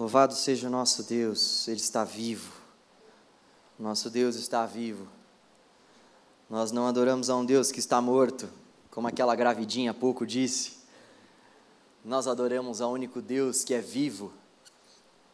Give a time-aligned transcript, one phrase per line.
[0.00, 2.50] Louvado seja o nosso Deus, Ele está vivo.
[3.78, 5.06] Nosso Deus está vivo.
[6.48, 8.48] Nós não adoramos a um Deus que está morto,
[8.90, 10.78] como aquela gravidinha há pouco disse.
[12.02, 14.32] Nós adoramos ao único Deus que é vivo,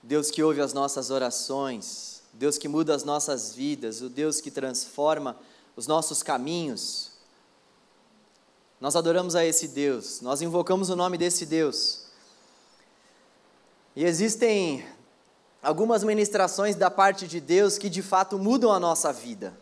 [0.02, 4.50] Deus que ouve as nossas orações, Deus que muda as nossas vidas, o Deus que
[4.50, 5.36] transforma
[5.76, 7.12] os nossos caminhos.
[8.80, 12.05] Nós adoramos a esse Deus, nós invocamos o nome desse Deus.
[13.96, 14.84] E existem
[15.62, 19.56] algumas ministrações da parte de Deus que de fato mudam a nossa vida.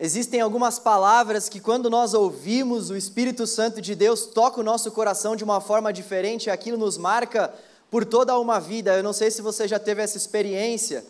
[0.00, 4.90] Existem algumas palavras que, quando nós ouvimos, o Espírito Santo de Deus toca o nosso
[4.92, 7.52] coração de uma forma diferente e aquilo nos marca
[7.90, 8.96] por toda uma vida.
[8.96, 11.04] Eu não sei se você já teve essa experiência,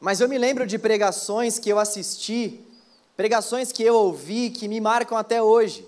[0.00, 2.64] mas eu me lembro de pregações que eu assisti,
[3.14, 5.86] pregações que eu ouvi que me marcam até hoje.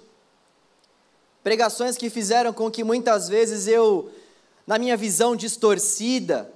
[1.46, 4.10] Pregações que fizeram com que muitas vezes eu,
[4.66, 6.50] na minha visão distorcida,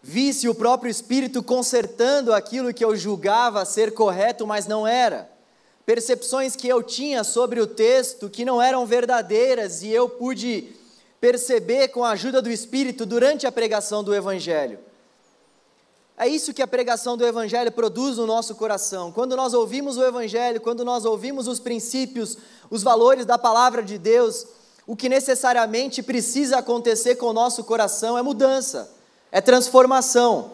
[0.00, 5.28] visse o próprio Espírito consertando aquilo que eu julgava ser correto, mas não era.
[5.84, 10.68] Percepções que eu tinha sobre o texto que não eram verdadeiras e eu pude
[11.20, 14.78] perceber com a ajuda do Espírito durante a pregação do Evangelho.
[16.16, 19.10] É isso que a pregação do Evangelho produz no nosso coração.
[19.10, 22.38] Quando nós ouvimos o Evangelho, quando nós ouvimos os princípios,
[22.70, 24.46] os valores da palavra de Deus,
[24.86, 28.92] o que necessariamente precisa acontecer com o nosso coração é mudança,
[29.32, 30.52] é transformação.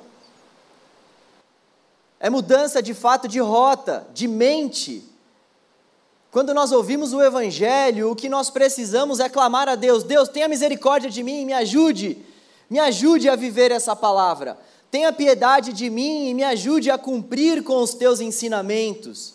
[2.18, 5.04] É mudança de fato de rota, de mente.
[6.30, 10.48] Quando nós ouvimos o Evangelho, o que nós precisamos é clamar a Deus: Deus, tenha
[10.48, 12.24] misericórdia de mim, me ajude,
[12.68, 14.58] me ajude a viver essa palavra.
[14.90, 19.34] Tenha piedade de mim e me ajude a cumprir com os teus ensinamentos.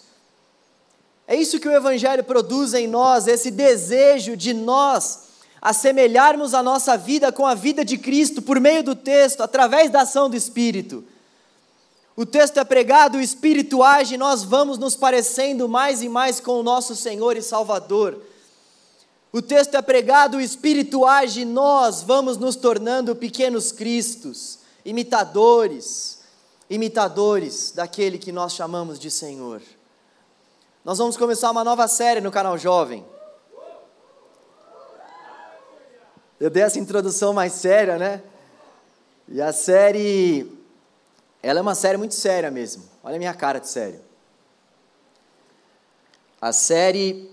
[1.25, 5.23] É isso que o Evangelho produz em nós, esse desejo de nós
[5.61, 10.01] assemelharmos a nossa vida com a vida de Cristo por meio do texto, através da
[10.01, 11.03] ação do Espírito.
[12.15, 16.59] O texto é pregado, o Espírito age, nós vamos nos parecendo mais e mais com
[16.59, 18.21] o nosso Senhor e Salvador.
[19.31, 26.19] O texto é pregado, o Espírito age, nós vamos nos tornando pequenos Cristos imitadores,
[26.69, 29.61] imitadores daquele que nós chamamos de Senhor.
[30.83, 33.03] Nós vamos começar uma nova série no canal Jovem.
[36.39, 38.21] Eu dei essa introdução mais séria, né?
[39.27, 40.51] E a série,
[41.41, 42.83] ela é uma série muito séria mesmo.
[43.03, 43.99] Olha a minha cara de sério.
[46.39, 47.31] A série,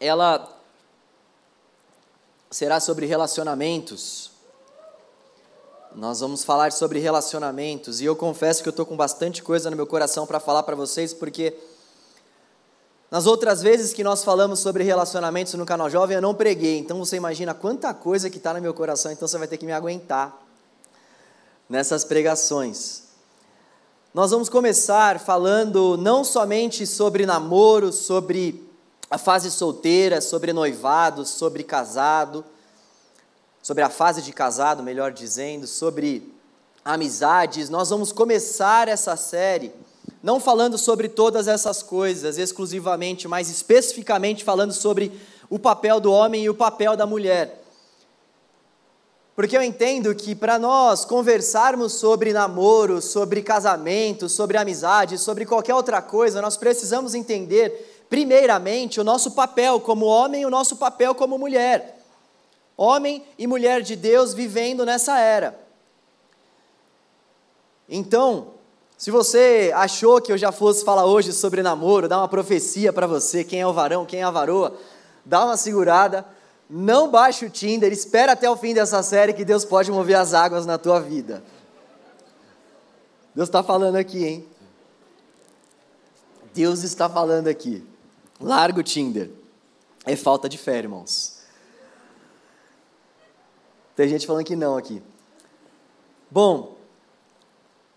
[0.00, 0.58] ela
[2.50, 4.27] será sobre relacionamentos.
[5.94, 9.76] Nós vamos falar sobre relacionamentos e eu confesso que eu estou com bastante coisa no
[9.76, 11.54] meu coração para falar para vocês, porque
[13.10, 16.98] nas outras vezes que nós falamos sobre relacionamentos no canal Jovem eu não preguei, então
[16.98, 19.72] você imagina quanta coisa que está no meu coração, então você vai ter que me
[19.72, 20.38] aguentar
[21.68, 23.04] nessas pregações.
[24.12, 28.68] Nós vamos começar falando não somente sobre namoro, sobre
[29.10, 32.44] a fase solteira, sobre noivado, sobre casado
[33.68, 36.32] sobre a fase de casado, melhor dizendo, sobre
[36.82, 37.68] amizades.
[37.68, 39.70] Nós vamos começar essa série
[40.22, 45.12] não falando sobre todas essas coisas exclusivamente, mas especificamente falando sobre
[45.50, 47.62] o papel do homem e o papel da mulher.
[49.36, 55.74] Porque eu entendo que para nós conversarmos sobre namoro, sobre casamento, sobre amizade, sobre qualquer
[55.74, 61.14] outra coisa, nós precisamos entender, primeiramente, o nosso papel como homem e o nosso papel
[61.14, 61.97] como mulher
[62.78, 65.58] homem e mulher de Deus vivendo nessa era.
[67.88, 68.52] Então,
[68.96, 73.06] se você achou que eu já fosse falar hoje sobre namoro, dar uma profecia para
[73.06, 74.78] você, quem é o varão, quem é a varoa,
[75.24, 76.24] dá uma segurada,
[76.70, 80.32] não baixe o Tinder, espera até o fim dessa série que Deus pode mover as
[80.32, 81.42] águas na tua vida.
[83.34, 84.46] Deus está falando aqui, hein?
[86.54, 87.84] Deus está falando aqui.
[88.40, 89.30] Larga o Tinder.
[90.04, 91.37] É falta de fé, irmãos.
[93.98, 95.02] Tem gente falando que não aqui.
[96.30, 96.76] Bom,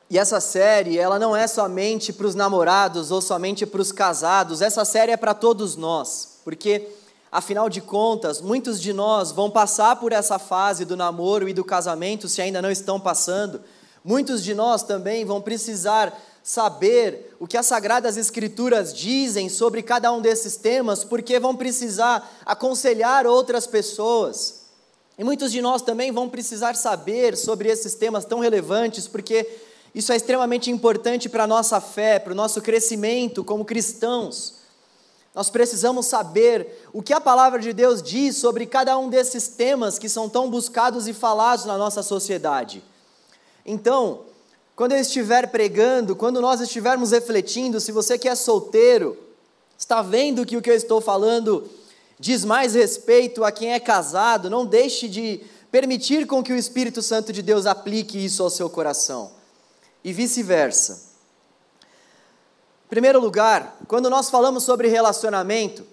[0.10, 4.64] e essa série, ela não é somente para os namorados ou somente para os casados,
[4.64, 6.88] essa série é para todos nós, porque,
[7.32, 11.64] afinal de contas, muitos de nós vão passar por essa fase do namoro e do
[11.64, 13.62] casamento, se ainda não estão passando,
[14.04, 20.12] muitos de nós também vão precisar saber o que as Sagradas Escrituras dizem sobre cada
[20.12, 24.61] um desses temas, porque vão precisar aconselhar outras pessoas.
[25.22, 29.48] E muitos de nós também vão precisar saber sobre esses temas tão relevantes, porque
[29.94, 34.56] isso é extremamente importante para a nossa fé, para o nosso crescimento como cristãos.
[35.36, 40.00] Nós precisamos saber o que a palavra de Deus diz sobre cada um desses temas
[40.00, 42.84] que são tão buscados e falados na nossa sociedade.
[43.64, 44.22] Então,
[44.76, 49.16] quando eu estiver pregando, quando nós estivermos refletindo, se você que é solteiro,
[49.78, 51.70] está vendo que o que eu estou falando
[52.22, 55.42] diz mais respeito a quem é casado, não deixe de
[55.72, 59.32] permitir com que o Espírito Santo de Deus aplique isso ao seu coração.
[60.04, 61.10] E vice-versa.
[62.86, 65.84] Em primeiro lugar, quando nós falamos sobre relacionamento,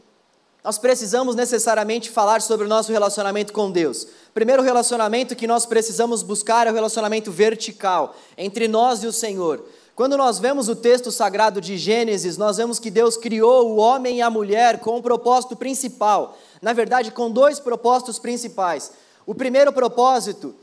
[0.62, 4.06] nós precisamos necessariamente falar sobre o nosso relacionamento com Deus.
[4.34, 9.64] Primeiro relacionamento que nós precisamos buscar é o relacionamento vertical entre nós e o Senhor.
[9.98, 14.18] Quando nós vemos o texto sagrado de Gênesis, nós vemos que Deus criou o homem
[14.18, 16.38] e a mulher com um propósito principal.
[16.62, 18.92] Na verdade, com dois propósitos principais.
[19.26, 20.54] O primeiro propósito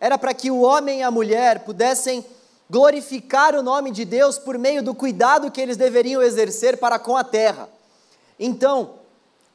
[0.00, 2.24] era para que o homem e a mulher pudessem
[2.70, 7.14] glorificar o nome de Deus por meio do cuidado que eles deveriam exercer para com
[7.14, 7.68] a terra.
[8.40, 8.94] Então,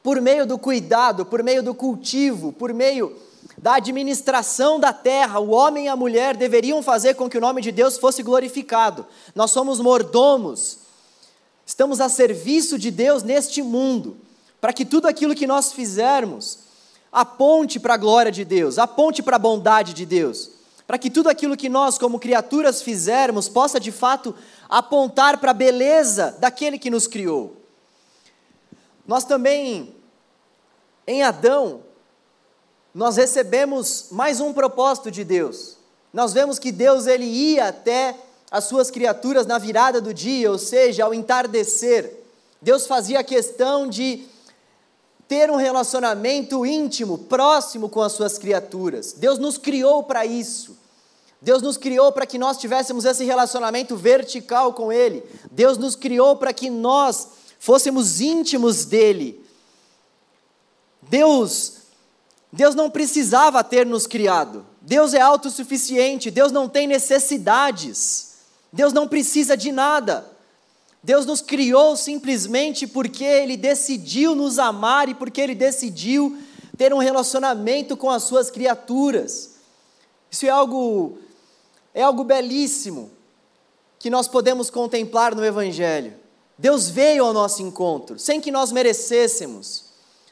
[0.04, 3.18] por meio do cuidado, por meio do cultivo, por meio
[3.64, 7.62] da administração da terra, o homem e a mulher deveriam fazer com que o nome
[7.62, 9.06] de Deus fosse glorificado.
[9.34, 10.80] Nós somos mordomos,
[11.66, 14.18] estamos a serviço de Deus neste mundo,
[14.60, 16.60] para que tudo aquilo que nós fizermos
[17.10, 20.50] aponte para a glória de Deus, aponte para a bondade de Deus,
[20.86, 24.36] para que tudo aquilo que nós, como criaturas, fizermos possa de fato
[24.68, 27.56] apontar para a beleza daquele que nos criou.
[29.08, 29.96] Nós também,
[31.08, 31.93] em Adão,
[32.94, 35.78] nós recebemos mais um propósito de Deus.
[36.14, 38.16] Nós vemos que Deus ele ia até
[38.52, 42.20] as suas criaturas na virada do dia, ou seja, ao entardecer.
[42.62, 44.28] Deus fazia questão de
[45.28, 49.14] ter um relacionamento íntimo, próximo com as suas criaturas.
[49.14, 50.78] Deus nos criou para isso.
[51.42, 55.24] Deus nos criou para que nós tivéssemos esse relacionamento vertical com Ele.
[55.52, 57.28] Deus nos criou para que nós
[57.60, 59.44] fôssemos íntimos dEle.
[61.02, 61.83] Deus,
[62.54, 64.64] Deus não precisava ter nos criado.
[64.80, 66.30] Deus é autossuficiente.
[66.30, 68.36] Deus não tem necessidades.
[68.72, 70.24] Deus não precisa de nada.
[71.02, 76.38] Deus nos criou simplesmente porque Ele decidiu nos amar e porque Ele decidiu
[76.78, 79.56] ter um relacionamento com as suas criaturas.
[80.30, 81.18] Isso é algo,
[81.92, 83.10] é algo belíssimo
[83.98, 86.14] que nós podemos contemplar no Evangelho.
[86.56, 89.86] Deus veio ao nosso encontro, sem que nós merecêssemos,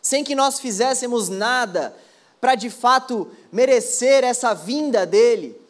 [0.03, 1.95] sem que nós fizéssemos nada
[2.41, 5.61] para de fato merecer essa vinda dEle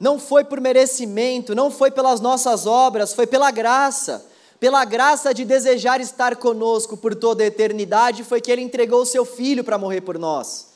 [0.00, 4.26] não foi por merecimento, não foi pelas nossas obras, foi pela graça.
[4.58, 9.06] Pela graça de desejar estar conosco por toda a eternidade, foi que Ele entregou o
[9.06, 10.68] Seu Filho para morrer por nós.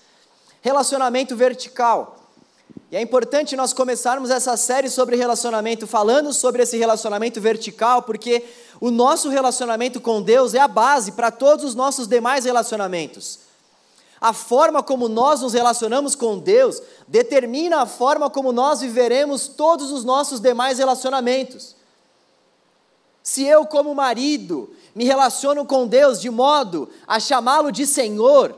[0.61, 2.19] Relacionamento vertical.
[2.91, 8.43] E é importante nós começarmos essa série sobre relacionamento, falando sobre esse relacionamento vertical, porque
[8.81, 13.44] o nosso relacionamento com Deus é a base para todos os nossos demais relacionamentos.
[14.21, 19.91] A forma como nós nos relacionamos com Deus determina a forma como nós viveremos todos
[19.91, 21.77] os nossos demais relacionamentos.
[23.23, 28.55] Se eu, como marido, me relaciono com Deus de modo a chamá-lo de Senhor,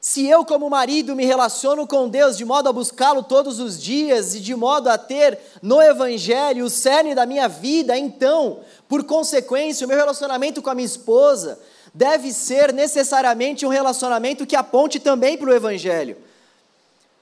[0.00, 4.34] se eu, como marido, me relaciono com Deus de modo a buscá-lo todos os dias
[4.34, 9.84] e de modo a ter no Evangelho o cerne da minha vida, então, por consequência,
[9.84, 11.58] o meu relacionamento com a minha esposa
[11.98, 16.16] deve ser necessariamente um relacionamento que aponte também para o Evangelho.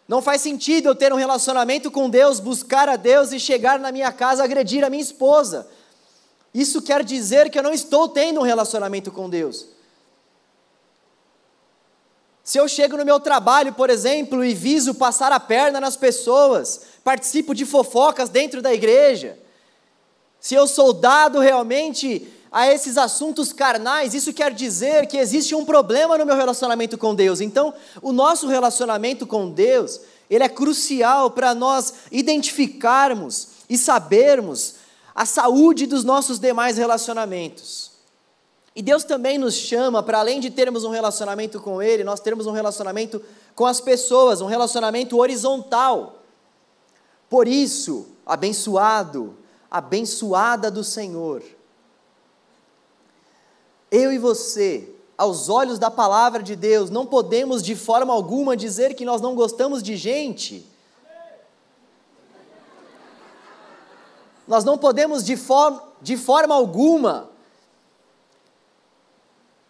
[0.06, 3.90] Não faz sentido eu ter um relacionamento com Deus, buscar a Deus e chegar na
[3.90, 5.66] minha casa agredir a minha esposa.
[6.52, 9.66] Isso quer dizer que eu não estou tendo um relacionamento com Deus.
[12.44, 16.82] Se eu chego no meu trabalho, por exemplo, e viso passar a perna nas pessoas,
[17.02, 19.38] participo de fofocas dentro da igreja,
[20.38, 25.62] se eu sou dado realmente a esses assuntos carnais, isso quer dizer que existe um
[25.62, 27.42] problema no meu relacionamento com Deus.
[27.42, 34.76] Então, o nosso relacionamento com Deus, ele é crucial para nós identificarmos e sabermos
[35.14, 37.90] a saúde dos nossos demais relacionamentos.
[38.74, 42.46] E Deus também nos chama para além de termos um relacionamento com ele, nós termos
[42.46, 43.20] um relacionamento
[43.54, 46.22] com as pessoas, um relacionamento horizontal.
[47.28, 49.36] Por isso, abençoado,
[49.70, 51.42] abençoada do Senhor
[53.96, 58.94] eu e você, aos olhos da palavra de Deus, não podemos de forma alguma dizer
[58.94, 60.66] que nós não gostamos de gente.
[64.46, 67.30] Nós não podemos de, for de forma alguma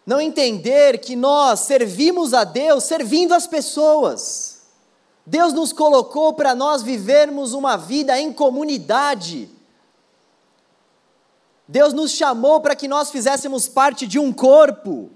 [0.05, 4.61] não entender que nós servimos a Deus servindo as pessoas.
[5.25, 9.49] Deus nos colocou para nós vivermos uma vida em comunidade.
[11.67, 15.11] Deus nos chamou para que nós fizéssemos parte de um corpo,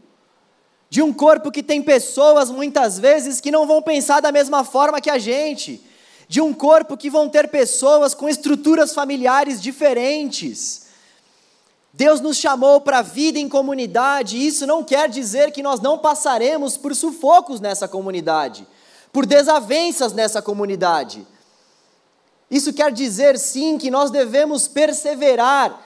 [0.89, 4.99] de um corpo que tem pessoas muitas vezes que não vão pensar da mesma forma
[4.99, 5.81] que a gente,
[6.27, 10.87] de um corpo que vão ter pessoas com estruturas familiares diferentes.
[11.93, 15.81] Deus nos chamou para a vida em comunidade, e isso não quer dizer que nós
[15.81, 18.65] não passaremos por sufocos nessa comunidade,
[19.11, 21.27] por desavenças nessa comunidade.
[22.49, 25.85] Isso quer dizer sim que nós devemos perseverar,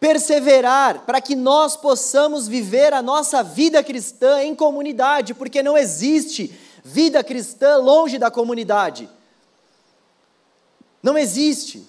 [0.00, 6.56] perseverar para que nós possamos viver a nossa vida cristã em comunidade, porque não existe
[6.84, 9.08] vida cristã longe da comunidade.
[11.02, 11.86] Não existe.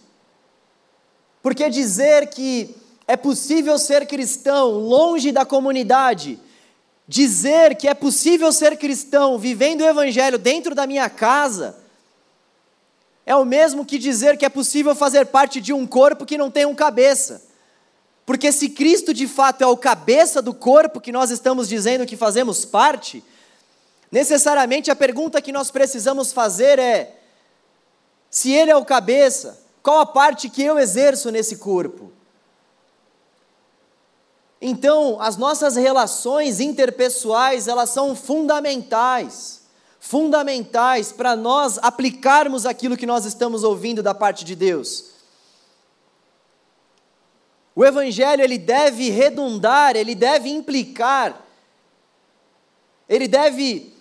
[1.41, 2.75] Porque dizer que
[3.07, 6.39] é possível ser cristão longe da comunidade,
[7.07, 11.77] dizer que é possível ser cristão vivendo o evangelho dentro da minha casa,
[13.25, 16.49] é o mesmo que dizer que é possível fazer parte de um corpo que não
[16.49, 17.49] tem um cabeça.
[18.29, 22.15] Porque se Cristo de fato é o cabeça do corpo que nós estamos dizendo que
[22.15, 23.24] fazemos parte,
[24.12, 27.21] necessariamente a pergunta que nós precisamos fazer é:
[28.29, 32.12] se Ele é o cabeça, qual a parte que eu exerço nesse corpo?
[34.62, 39.62] Então, as nossas relações interpessoais, elas são fundamentais,
[40.00, 45.08] fundamentais para nós aplicarmos aquilo que nós estamos ouvindo da parte de Deus.
[47.79, 51.45] O evangelho ele deve redundar, ele deve implicar,
[53.07, 53.93] ele deve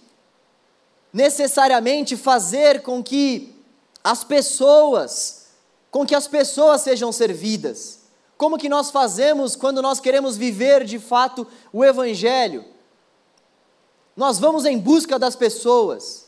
[1.13, 3.55] necessariamente fazer com que
[4.03, 5.47] as pessoas,
[5.93, 8.01] com que as pessoas sejam servidas.
[8.37, 12.65] Como que nós fazemos quando nós queremos viver de fato o evangelho?
[14.17, 16.27] Nós vamos em busca das pessoas.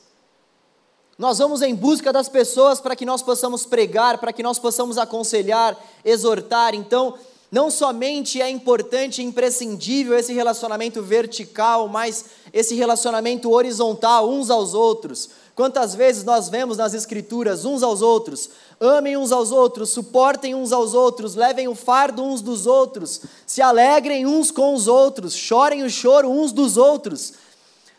[1.18, 4.96] Nós vamos em busca das pessoas para que nós possamos pregar, para que nós possamos
[4.96, 6.76] aconselhar, exortar.
[6.76, 7.18] Então,
[7.50, 14.72] não somente é importante e imprescindível esse relacionamento vertical, mas esse relacionamento horizontal uns aos
[14.72, 15.30] outros.
[15.56, 20.72] Quantas vezes nós vemos nas Escrituras uns aos outros, amem uns aos outros, suportem uns
[20.72, 25.82] aos outros, levem o fardo uns dos outros, se alegrem uns com os outros, chorem
[25.82, 27.34] o choro uns dos outros.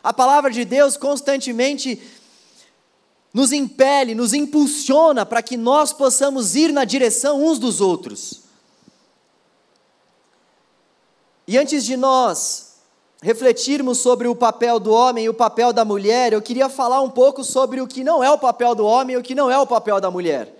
[0.02, 2.02] A palavra de Deus constantemente
[3.34, 8.41] nos impele, nos impulsiona para que nós possamos ir na direção uns dos outros.
[11.52, 12.76] E antes de nós
[13.20, 17.10] refletirmos sobre o papel do homem e o papel da mulher, eu queria falar um
[17.10, 19.58] pouco sobre o que não é o papel do homem e o que não é
[19.58, 20.50] o papel da mulher.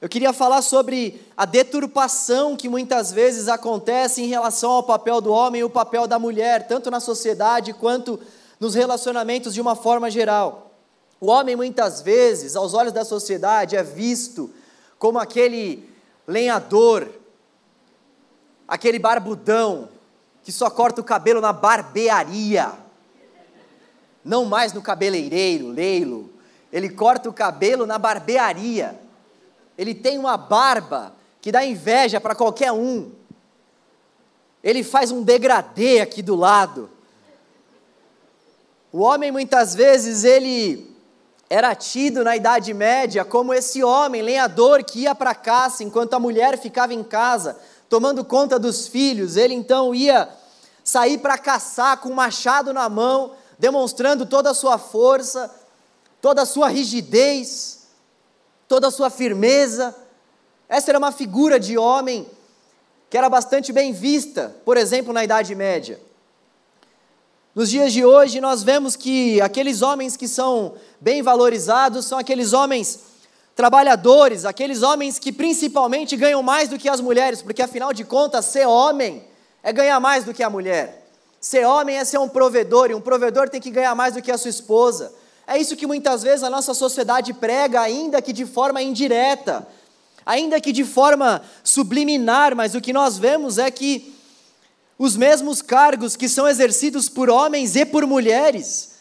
[0.00, 5.30] Eu queria falar sobre a deturpação que muitas vezes acontece em relação ao papel do
[5.30, 8.18] homem e o papel da mulher, tanto na sociedade quanto
[8.58, 10.72] nos relacionamentos de uma forma geral.
[11.20, 14.50] O homem, muitas vezes, aos olhos da sociedade, é visto
[14.98, 15.88] como aquele
[16.26, 17.22] lenhador
[18.72, 19.86] aquele barbudão
[20.42, 22.72] que só corta o cabelo na barbearia,
[24.24, 26.30] não mais no cabeleireiro, leilo.
[26.72, 28.98] Ele corta o cabelo na barbearia.
[29.76, 33.10] Ele tem uma barba que dá inveja para qualquer um.
[34.62, 36.88] Ele faz um degradê aqui do lado.
[38.92, 40.92] O homem muitas vezes ele
[41.50, 46.20] era tido na Idade Média como esse homem lenhador que ia para caça enquanto a
[46.20, 47.58] mulher ficava em casa
[47.92, 50.26] tomando conta dos filhos, ele então ia
[50.82, 55.54] sair para caçar com um machado na mão, demonstrando toda a sua força,
[56.18, 57.88] toda a sua rigidez,
[58.66, 59.94] toda a sua firmeza.
[60.70, 62.26] Essa era uma figura de homem
[63.10, 66.00] que era bastante bem vista, por exemplo, na Idade Média.
[67.54, 72.54] Nos dias de hoje, nós vemos que aqueles homens que são bem valorizados são aqueles
[72.54, 73.11] homens
[73.54, 78.46] trabalhadores, aqueles homens que principalmente ganham mais do que as mulheres, porque afinal de contas,
[78.46, 79.22] ser homem
[79.62, 81.06] é ganhar mais do que a mulher.
[81.40, 84.30] Ser homem é ser um provedor, e um provedor tem que ganhar mais do que
[84.30, 85.12] a sua esposa.
[85.46, 89.66] É isso que muitas vezes a nossa sociedade prega, ainda que de forma indireta,
[90.24, 94.14] ainda que de forma subliminar, mas o que nós vemos é que
[94.96, 98.91] os mesmos cargos que são exercidos por homens e por mulheres,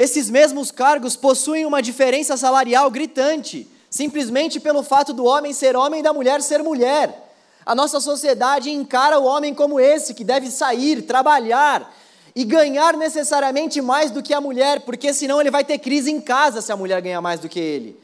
[0.00, 6.00] esses mesmos cargos possuem uma diferença salarial gritante, simplesmente pelo fato do homem ser homem
[6.00, 7.30] e da mulher ser mulher.
[7.66, 11.94] A nossa sociedade encara o homem como esse, que deve sair, trabalhar
[12.34, 16.18] e ganhar necessariamente mais do que a mulher, porque senão ele vai ter crise em
[16.18, 18.00] casa se a mulher ganhar mais do que ele.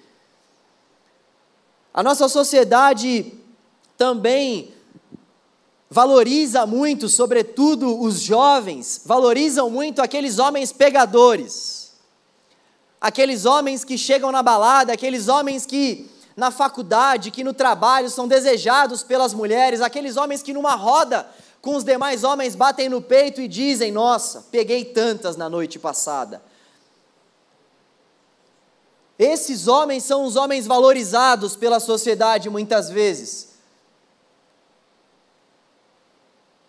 [1.94, 3.32] A nossa sociedade
[3.96, 4.74] também
[5.88, 11.75] valoriza muito, sobretudo os jovens, valorizam muito aqueles homens pegadores
[13.00, 18.28] aqueles homens que chegam na balada, aqueles homens que na faculdade, que no trabalho são
[18.28, 21.26] desejados pelas mulheres, aqueles homens que numa roda
[21.62, 26.42] com os demais homens batem no peito e dizem: Nossa, peguei tantas na noite passada.
[29.18, 33.56] Esses homens são os homens valorizados pela sociedade muitas vezes.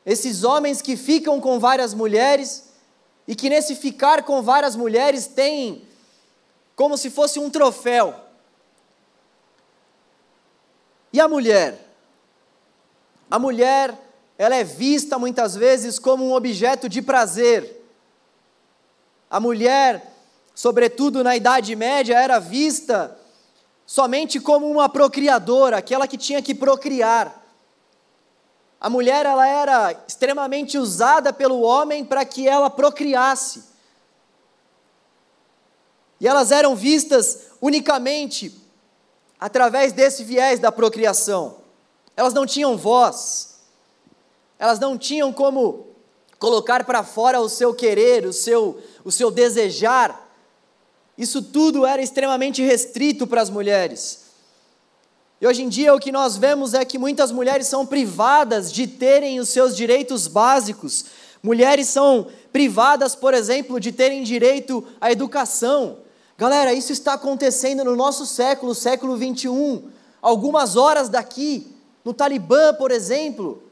[0.05, 2.69] Esses homens que ficam com várias mulheres
[3.27, 5.87] e que nesse ficar com várias mulheres têm
[6.77, 8.13] como se fosse um troféu.
[11.12, 11.89] E a mulher?
[13.31, 13.98] A mulher,
[14.38, 17.84] ela é vista muitas vezes como um objeto de prazer.
[19.27, 20.13] A mulher,
[20.53, 23.19] sobretudo na Idade Média, era vista
[23.84, 27.43] somente como uma procriadora, aquela que tinha que procriar.
[28.79, 33.76] A mulher ela era extremamente usada pelo homem para que ela procriasse.
[36.20, 38.54] E elas eram vistas unicamente
[39.40, 41.58] através desse viés da procriação.
[42.16, 43.60] Elas não tinham voz.
[44.58, 45.88] Elas não tinham como
[46.40, 50.28] colocar para fora o seu querer, o seu, o seu desejar.
[51.18, 54.26] Isso tudo era extremamente restrito para as mulheres.
[55.40, 58.88] E hoje em dia o que nós vemos é que muitas mulheres são privadas de
[58.88, 61.06] terem os seus direitos básicos.
[61.44, 66.00] Mulheres são privadas, por exemplo, de terem direito à educação.
[66.38, 69.89] Galera, isso está acontecendo no nosso século, século 21.
[70.22, 71.75] Algumas horas daqui,
[72.06, 73.63] no Talibã, por exemplo.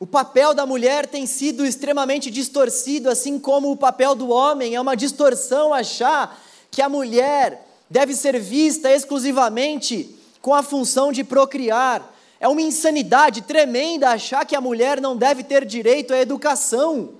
[0.00, 4.74] O papel da mulher tem sido extremamente distorcido, assim como o papel do homem.
[4.74, 6.36] É uma distorção achar
[6.72, 12.12] que a mulher deve ser vista exclusivamente com a função de procriar.
[12.40, 17.10] É uma insanidade tremenda achar que a mulher não deve ter direito à educação,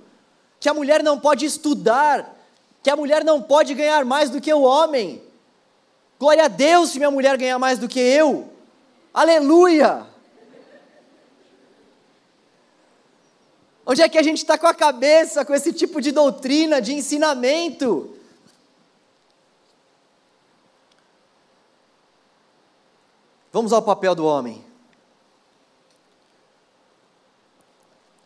[0.59, 2.32] que a mulher não pode estudar,
[2.83, 5.23] que a mulher não pode ganhar mais do que o homem.
[6.19, 8.51] Glória a Deus se minha mulher ganhar mais do que eu.
[9.13, 10.05] Aleluia!
[13.85, 16.93] Onde é que a gente está com a cabeça com esse tipo de doutrina, de
[16.93, 18.17] ensinamento?
[23.51, 24.65] Vamos ao papel do homem.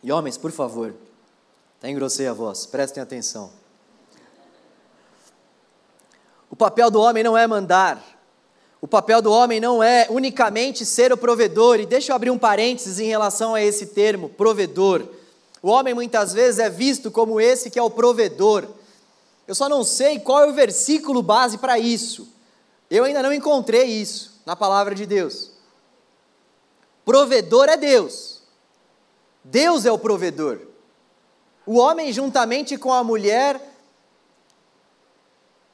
[0.02, 0.94] E homens, por favor,
[1.78, 3.52] até engrossei a voz, prestem atenção.
[6.47, 8.02] O papel do homem não é mandar.
[8.80, 11.80] O papel do homem não é unicamente ser o provedor.
[11.80, 15.08] E deixa eu abrir um parênteses em relação a esse termo, provedor.
[15.62, 18.66] O homem muitas vezes é visto como esse que é o provedor.
[19.46, 22.28] Eu só não sei qual é o versículo base para isso.
[22.90, 25.50] Eu ainda não encontrei isso na palavra de Deus.
[27.04, 28.42] Provedor é Deus.
[29.42, 30.60] Deus é o provedor.
[31.64, 33.60] O homem, juntamente com a mulher,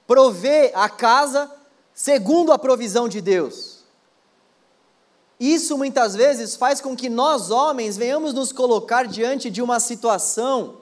[0.06, 1.50] provê a casa
[1.94, 3.74] segundo a provisão de Deus.
[5.38, 10.76] Isso muitas vezes faz com que nós, homens, venhamos nos colocar diante de uma situação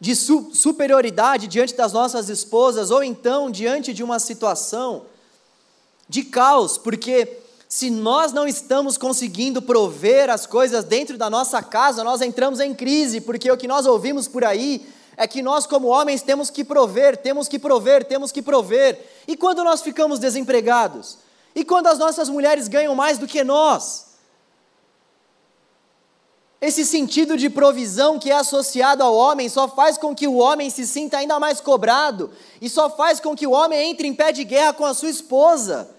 [0.00, 5.04] de su superioridade diante das nossas esposas, ou então diante de uma situação
[6.08, 12.02] de caos, porque se nós não estamos conseguindo prover as coisas dentro da nossa casa,
[12.02, 14.84] nós entramos em crise, porque o que nós ouvimos por aí
[15.20, 18.98] é que nós, como homens, temos que prover, temos que prover, temos que prover.
[19.28, 21.18] E quando nós ficamos desempregados?
[21.54, 24.06] E quando as nossas mulheres ganham mais do que nós?
[26.58, 30.70] Esse sentido de provisão que é associado ao homem só faz com que o homem
[30.70, 34.32] se sinta ainda mais cobrado e só faz com que o homem entre em pé
[34.32, 35.90] de guerra com a sua esposa.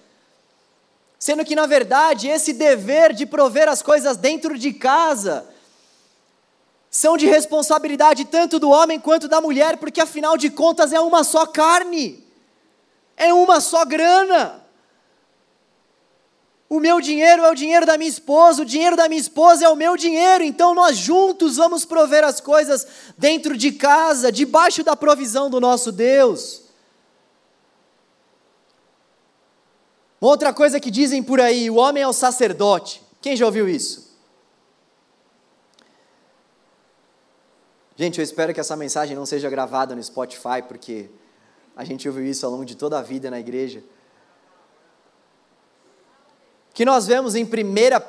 [1.20, 5.46] Sendo que, na verdade, esse dever de prover as coisas dentro de casa
[6.92, 11.24] são de responsabilidade tanto do homem quanto da mulher, porque afinal de contas é uma
[11.24, 12.22] só carne,
[13.16, 14.62] é uma só grana.
[16.70, 19.70] O meu dinheiro é o dinheiro da minha esposa, o dinheiro da minha esposa é
[19.70, 22.86] o meu dinheiro, então nós juntos vamos prover as coisas
[23.18, 26.64] dentro de casa, debaixo da provisão do nosso Deus.
[30.20, 33.02] Outra coisa que dizem por aí, o homem é o sacerdote.
[33.22, 34.11] Quem já ouviu isso?
[37.96, 41.10] Gente, eu espero que essa mensagem não seja gravada no Spotify, porque
[41.76, 43.84] a gente ouviu isso ao longo de toda a vida na igreja.
[46.70, 47.48] O que nós vemos em 1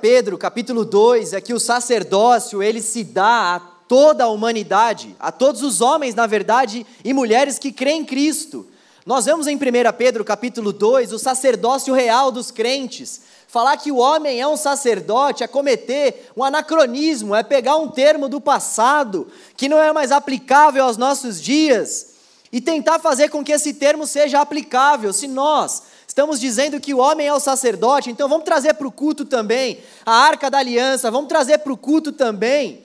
[0.01, 5.33] Pedro, capítulo 2, é que o sacerdócio, ele se dá a toda a humanidade, a
[5.33, 8.69] todos os homens, na verdade, e mulheres que creem em Cristo.
[9.05, 9.59] Nós vemos em 1
[9.99, 13.21] Pedro capítulo 2 o sacerdócio real dos crentes.
[13.53, 18.27] Falar que o homem é um sacerdote é cometer um anacronismo, é pegar um termo
[18.27, 22.15] do passado que não é mais aplicável aos nossos dias
[22.51, 25.13] e tentar fazer com que esse termo seja aplicável.
[25.13, 28.93] Se nós, Estamos dizendo que o homem é o sacerdote, então vamos trazer para o
[28.93, 32.85] culto também a arca da aliança, vamos trazer para o culto também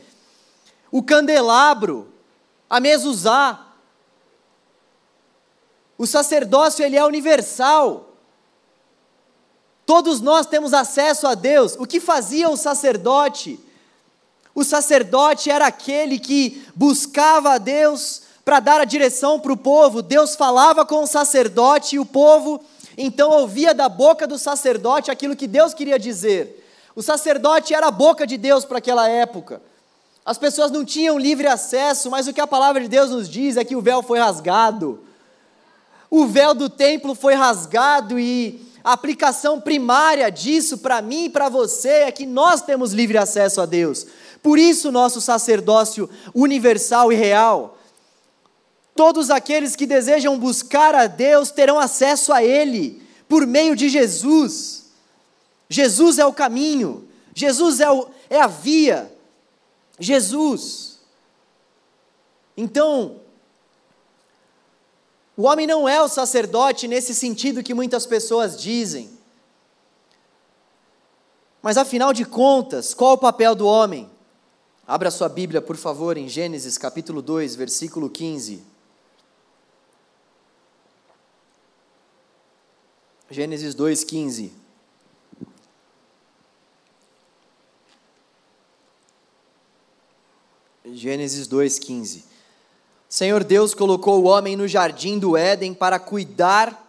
[0.91, 2.11] o candelabro,
[2.69, 3.67] a mezuzá.
[5.97, 8.06] O sacerdócio ele é universal.
[9.87, 11.77] Todos nós temos acesso a Deus.
[11.79, 13.57] O que fazia o sacerdote?
[14.53, 20.01] O sacerdote era aquele que buscava a Deus para dar a direção para o povo.
[20.01, 22.61] Deus falava com o sacerdote e o povo
[22.97, 26.67] então ouvia da boca do sacerdote aquilo que Deus queria dizer.
[26.93, 29.61] O sacerdote era a boca de Deus para aquela época.
[30.25, 33.55] As pessoas não tinham livre acesso, mas o que a palavra de Deus nos diz
[33.55, 34.99] é que o véu foi rasgado.
[36.09, 41.49] O véu do templo foi rasgado e a aplicação primária disso para mim e para
[41.49, 44.07] você é que nós temos livre acesso a Deus.
[44.41, 47.77] Por isso, nosso sacerdócio universal e real.
[48.95, 54.85] Todos aqueles que desejam buscar a Deus terão acesso a Ele por meio de Jesus.
[55.67, 59.13] Jesus é o caminho, Jesus é, o, é a via.
[59.99, 60.99] Jesus.
[62.55, 63.19] Então,
[65.37, 69.15] o homem não é o sacerdote nesse sentido que muitas pessoas dizem.
[71.61, 74.09] Mas afinal de contas, qual o papel do homem?
[74.87, 78.63] Abra sua Bíblia, por favor, em Gênesis capítulo 2, versículo 15.
[83.29, 84.51] Gênesis 2,15.
[90.85, 92.36] Gênesis 2,15.
[93.09, 96.85] Senhor Deus colocou o homem no jardim do Éden para cuidar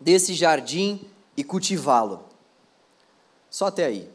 [0.00, 1.06] desse jardim
[1.36, 2.24] e cultivá-lo.
[3.48, 4.08] Só até aí.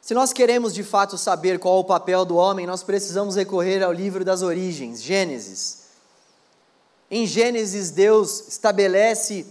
[0.00, 3.92] Se nós queremos de fato saber qual o papel do homem, nós precisamos recorrer ao
[3.92, 5.84] livro das origens, Gênesis.
[7.10, 9.46] Em Gênesis, Deus estabelece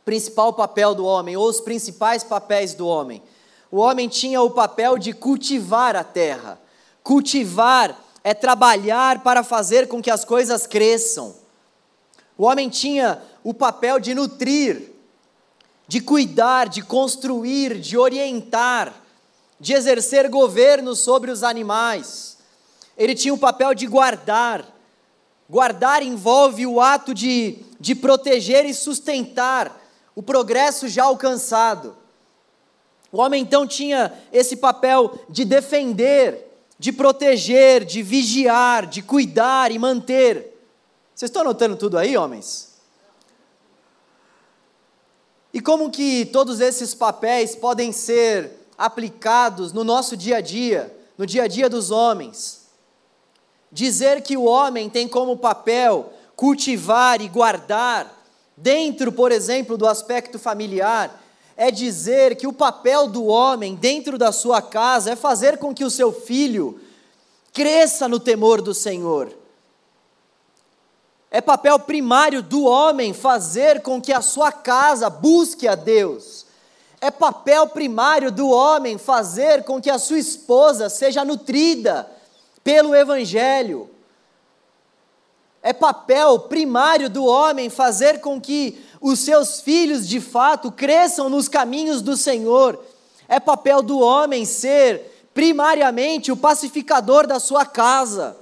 [0.00, 3.22] o principal papel do homem, ou os principais papéis do homem.
[3.70, 6.60] O homem tinha o papel de cultivar a terra.
[7.02, 11.34] Cultivar é trabalhar para fazer com que as coisas cresçam.
[12.36, 14.92] O homem tinha o papel de nutrir,
[15.86, 18.94] de cuidar, de construir, de orientar,
[19.58, 22.36] de exercer governo sobre os animais.
[22.98, 24.62] Ele tinha o papel de guardar.
[25.48, 29.74] Guardar envolve o ato de, de proteger e sustentar
[30.14, 31.96] o progresso já alcançado.
[33.10, 36.47] O homem então tinha esse papel de defender,
[36.78, 40.54] de proteger, de vigiar, de cuidar e manter.
[41.14, 42.68] Vocês estão anotando tudo aí, homens?
[45.52, 51.26] E como que todos esses papéis podem ser aplicados no nosso dia a dia, no
[51.26, 52.68] dia a dia dos homens?
[53.72, 58.16] Dizer que o homem tem como papel cultivar e guardar,
[58.56, 61.20] dentro, por exemplo, do aspecto familiar,
[61.60, 65.84] é dizer que o papel do homem dentro da sua casa é fazer com que
[65.84, 66.78] o seu filho
[67.52, 69.36] cresça no temor do Senhor.
[71.28, 76.46] É papel primário do homem fazer com que a sua casa busque a Deus.
[77.00, 82.08] É papel primário do homem fazer com que a sua esposa seja nutrida
[82.62, 83.90] pelo Evangelho.
[85.60, 91.48] É papel primário do homem fazer com que os seus filhos de fato cresçam nos
[91.48, 92.78] caminhos do Senhor.
[93.28, 98.36] É papel do homem ser primariamente o pacificador da sua casa.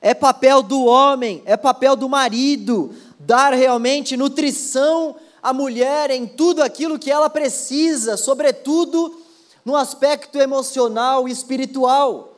[0.00, 6.62] É papel do homem, é papel do marido dar realmente nutrição à mulher em tudo
[6.62, 9.20] aquilo que ela precisa, sobretudo
[9.64, 12.36] no aspecto emocional e espiritual.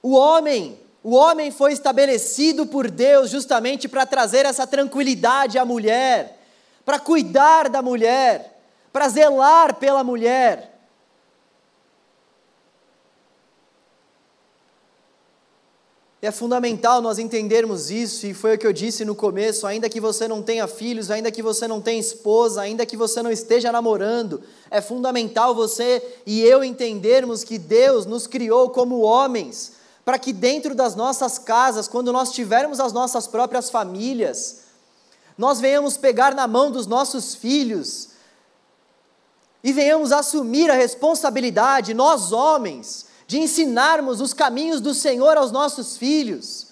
[0.00, 6.36] O homem o homem foi estabelecido por Deus justamente para trazer essa tranquilidade à mulher,
[6.84, 8.60] para cuidar da mulher,
[8.92, 10.76] para zelar pela mulher.
[16.20, 20.00] É fundamental nós entendermos isso, e foi o que eu disse no começo: ainda que
[20.00, 23.70] você não tenha filhos, ainda que você não tenha esposa, ainda que você não esteja
[23.70, 29.75] namorando, é fundamental você e eu entendermos que Deus nos criou como homens
[30.06, 34.58] para que dentro das nossas casas, quando nós tivermos as nossas próprias famílias,
[35.36, 38.10] nós venhamos pegar na mão dos nossos filhos
[39.64, 45.96] e venhamos assumir a responsabilidade, nós homens, de ensinarmos os caminhos do Senhor aos nossos
[45.96, 46.68] filhos.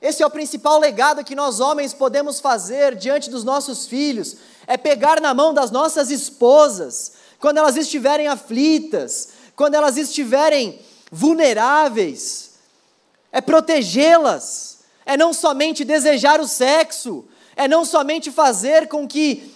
[0.00, 4.36] Esse é o principal legado que nós homens podemos fazer diante dos nossos filhos,
[4.68, 10.78] é pegar na mão das nossas esposas, quando elas estiverem aflitas, quando elas estiverem
[11.10, 12.47] vulneráveis,
[13.30, 17.24] é protegê-las, é não somente desejar o sexo,
[17.56, 19.54] é não somente fazer com que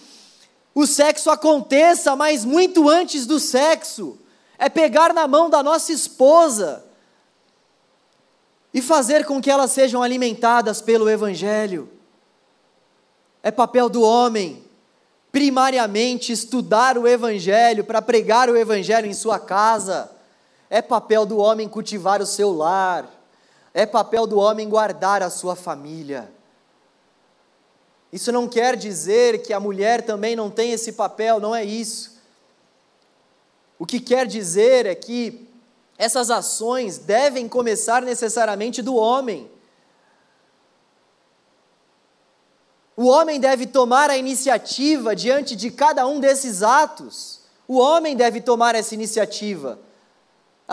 [0.75, 4.17] o sexo aconteça, mas muito antes do sexo,
[4.57, 6.83] é pegar na mão da nossa esposa
[8.73, 11.89] e fazer com que elas sejam alimentadas pelo Evangelho.
[13.43, 14.63] É papel do homem,
[15.31, 20.09] primariamente, estudar o Evangelho, para pregar o Evangelho em sua casa.
[20.69, 23.07] É papel do homem cultivar o seu lar.
[23.73, 26.31] É papel do homem guardar a sua família.
[28.11, 32.21] Isso não quer dizer que a mulher também não tem esse papel, não é isso.
[33.79, 35.49] O que quer dizer é que
[35.97, 39.49] essas ações devem começar necessariamente do homem.
[42.95, 47.41] O homem deve tomar a iniciativa diante de cada um desses atos.
[47.67, 49.79] O homem deve tomar essa iniciativa.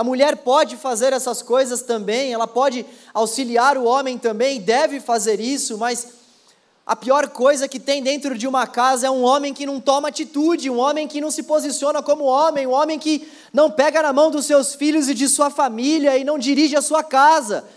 [0.01, 5.39] A mulher pode fazer essas coisas também, ela pode auxiliar o homem também, deve fazer
[5.39, 6.09] isso, mas
[6.87, 10.09] a pior coisa que tem dentro de uma casa é um homem que não toma
[10.09, 14.11] atitude, um homem que não se posiciona como homem, um homem que não pega na
[14.11, 17.69] mão dos seus filhos e de sua família e não dirige a sua casa,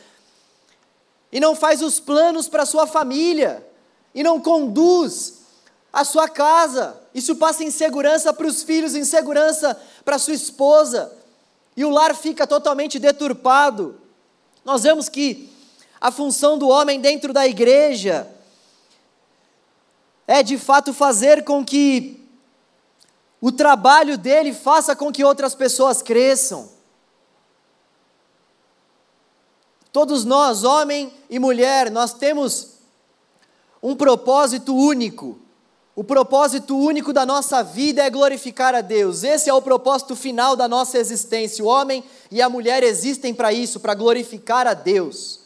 [1.29, 3.67] e não faz os planos para sua família,
[4.15, 5.39] e não conduz
[5.91, 6.95] a sua casa.
[7.13, 11.11] Isso passa insegurança para os filhos, insegurança para sua esposa,
[11.75, 13.99] e o lar fica totalmente deturpado.
[14.63, 15.49] Nós vemos que
[15.99, 18.29] a função do homem dentro da igreja,
[20.27, 22.21] é de fato fazer com que
[23.39, 26.69] o trabalho dele faça com que outras pessoas cresçam.
[29.91, 32.73] Todos nós, homem e mulher, nós temos
[33.81, 35.39] um propósito único.
[35.95, 39.23] O propósito único da nossa vida é glorificar a Deus.
[39.23, 41.63] Esse é o propósito final da nossa existência.
[41.63, 45.41] O homem e a mulher existem para isso, para glorificar a Deus.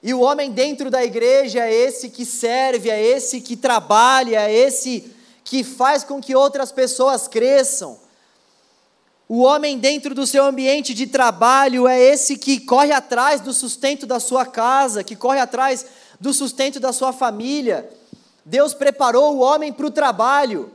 [0.00, 4.54] E o homem dentro da igreja é esse que serve, é esse que trabalha, é
[4.54, 7.98] esse que faz com que outras pessoas cresçam.
[9.28, 14.06] O homem dentro do seu ambiente de trabalho é esse que corre atrás do sustento
[14.06, 15.84] da sua casa, que corre atrás
[16.20, 17.88] do sustento da sua família.
[18.44, 20.72] Deus preparou o homem para o trabalho.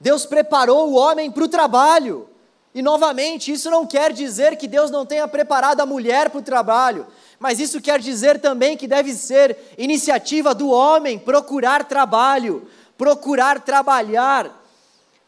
[0.00, 2.28] Deus preparou o homem para o trabalho.
[2.74, 6.42] E novamente, isso não quer dizer que Deus não tenha preparado a mulher para o
[6.42, 7.06] trabalho.
[7.38, 14.62] Mas isso quer dizer também que deve ser iniciativa do homem procurar trabalho, procurar trabalhar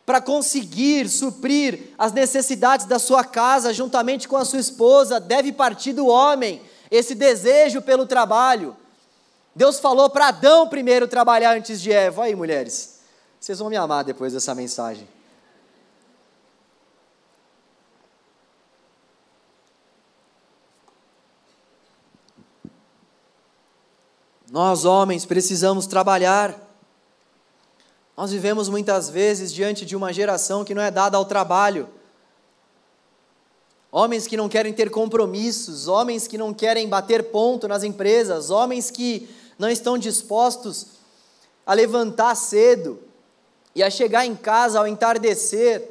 [0.05, 5.93] para conseguir suprir as necessidades da sua casa juntamente com a sua esposa, deve partir
[5.93, 8.77] do homem esse desejo pelo trabalho.
[9.55, 12.25] Deus falou para Adão primeiro trabalhar antes de Eva.
[12.25, 13.01] Aí, mulheres,
[13.41, 15.09] vocês vão me amar depois dessa mensagem.
[24.51, 26.59] Nós, homens, precisamos trabalhar.
[28.17, 31.89] Nós vivemos muitas vezes diante de uma geração que não é dada ao trabalho.
[33.91, 38.91] Homens que não querem ter compromissos, homens que não querem bater ponto nas empresas, homens
[38.91, 40.99] que não estão dispostos
[41.67, 43.01] a levantar cedo
[43.75, 45.89] e a chegar em casa ao entardecer.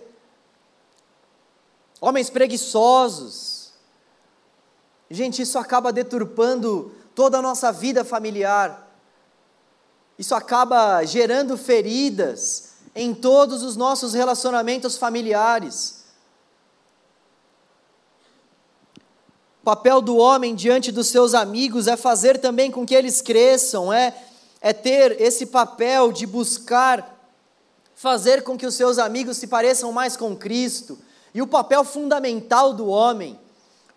[2.00, 3.72] Homens preguiçosos.
[5.10, 8.88] Gente, isso acaba deturpando toda a nossa vida familiar.
[10.20, 16.04] Isso acaba gerando feridas em todos os nossos relacionamentos familiares.
[19.68, 24.16] Papel do homem diante dos seus amigos é fazer também com que eles cresçam, é,
[24.62, 27.14] é ter esse papel de buscar
[27.94, 30.98] fazer com que os seus amigos se pareçam mais com Cristo.
[31.34, 33.38] E o papel fundamental do homem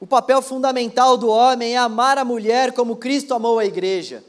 [0.00, 4.24] o papel fundamental do homem é amar a mulher como Cristo amou a igreja.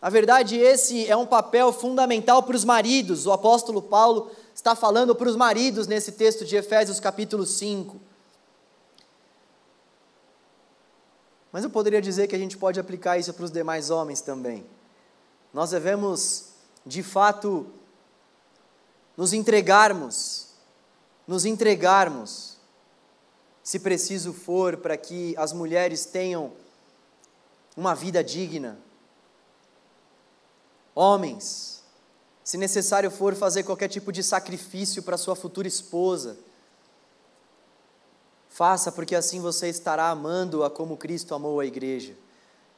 [0.00, 3.26] Na verdade, esse é um papel fundamental para os maridos.
[3.26, 8.11] O apóstolo Paulo está falando para os maridos nesse texto de Efésios capítulo 5.
[11.52, 14.66] Mas eu poderia dizer que a gente pode aplicar isso para os demais homens também.
[15.52, 16.46] Nós devemos,
[16.84, 17.66] de fato,
[19.16, 20.48] nos entregarmos,
[21.26, 22.56] nos entregarmos
[23.62, 26.52] se preciso for, para que as mulheres tenham
[27.76, 28.76] uma vida digna.
[30.94, 31.82] Homens,
[32.42, 36.36] se necessário for fazer qualquer tipo de sacrifício para sua futura esposa,
[38.52, 42.14] faça, porque assim você estará amando-a como Cristo amou a igreja.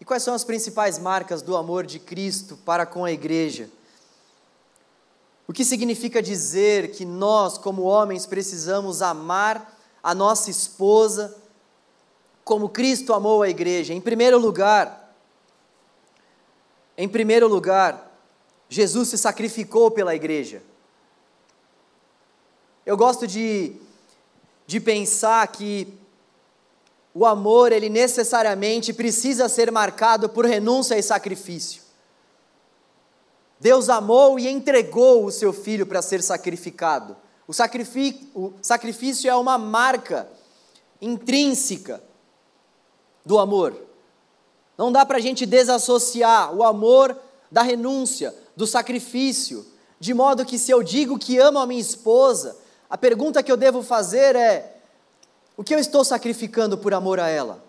[0.01, 3.69] E quais são as principais marcas do amor de Cristo para com a igreja?
[5.47, 11.37] O que significa dizer que nós, como homens, precisamos amar a nossa esposa,
[12.45, 13.93] como Cristo amou a igreja.
[13.93, 15.03] Em primeiro lugar,
[16.97, 18.09] Em primeiro lugar,
[18.69, 20.63] Jesus se sacrificou pela igreja.
[22.87, 23.75] Eu gosto de,
[24.67, 25.99] de pensar que
[27.15, 31.83] o amor, ele necessariamente precisa ser marcado por renúncia e sacrifício.
[33.61, 37.17] Deus amou e entregou o seu filho para ser sacrificado.
[37.47, 40.29] O sacrifício, o sacrifício é uma marca
[41.01, 42.03] intrínseca
[43.25, 43.77] do amor.
[44.77, 47.17] Não dá para a gente desassociar o amor
[47.51, 49.65] da renúncia, do sacrifício,
[50.01, 52.57] de modo que se eu digo que amo a minha esposa,
[52.89, 54.77] a pergunta que eu devo fazer é:
[55.57, 57.63] o que eu estou sacrificando por amor a ela?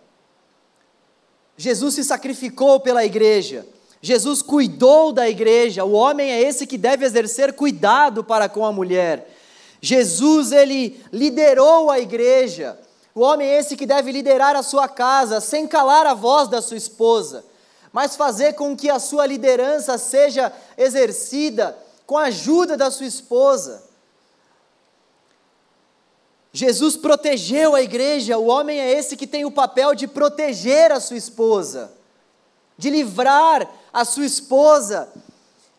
[1.57, 3.65] Jesus se sacrificou pela igreja,
[4.01, 8.71] Jesus cuidou da igreja, o homem é esse que deve exercer cuidado para com a
[8.71, 9.31] mulher.
[9.81, 12.77] Jesus, ele liderou a igreja,
[13.13, 16.61] o homem é esse que deve liderar a sua casa, sem calar a voz da
[16.61, 17.45] sua esposa,
[17.93, 23.84] mas fazer com que a sua liderança seja exercida com a ajuda da sua esposa.
[26.55, 31.01] Jesus protegeu a igreja, o homem é esse que tem o papel de proteger a
[31.01, 31.91] sua esposa,
[32.77, 35.11] de livrar a sua esposa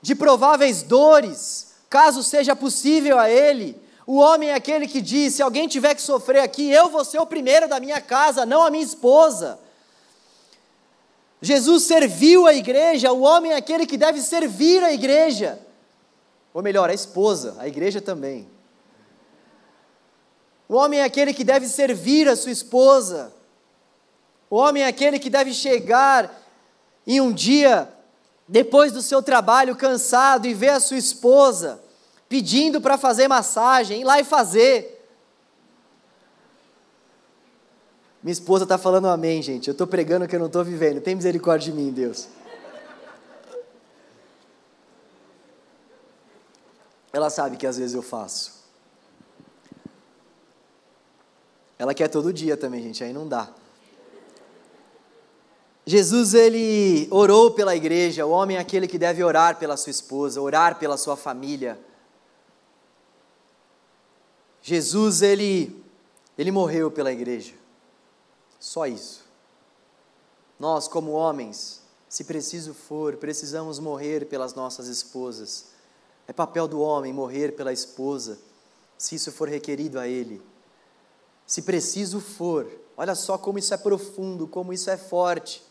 [0.02, 5.42] de prováveis dores, caso seja possível a ele, o homem é aquele que diz: se
[5.42, 8.70] alguém tiver que sofrer aqui, eu vou ser o primeiro da minha casa, não a
[8.70, 9.58] minha esposa.
[11.40, 15.58] Jesus serviu a igreja, o homem é aquele que deve servir a igreja.
[16.52, 18.46] Ou melhor, a esposa, a igreja também.
[20.68, 23.32] O homem é aquele que deve servir a sua esposa.
[24.50, 26.42] O homem é aquele que deve chegar
[27.06, 27.92] em um dia,
[28.48, 31.80] depois do seu trabalho, cansado, e ver a sua esposa
[32.28, 34.92] pedindo para fazer massagem, ir lá e fazer.
[38.22, 39.68] Minha esposa está falando amém, gente.
[39.68, 41.00] Eu estou pregando que eu não estou vivendo.
[41.00, 42.28] Tem misericórdia de mim, Deus.
[47.12, 48.65] Ela sabe que às vezes eu faço.
[51.78, 53.52] Ela quer todo dia também, gente, aí não dá.
[55.84, 60.40] Jesus ele orou pela igreja, o homem é aquele que deve orar pela sua esposa,
[60.40, 61.78] orar pela sua família.
[64.60, 65.80] Jesus, ele,
[66.36, 67.54] ele morreu pela igreja.
[68.58, 69.24] Só isso.
[70.58, 75.66] Nós, como homens, se preciso for, precisamos morrer pelas nossas esposas.
[76.26, 78.40] É papel do homem morrer pela esposa,
[78.98, 80.42] se isso for requerido a ele.
[81.46, 85.62] Se preciso for, olha só como isso é profundo, como isso é forte,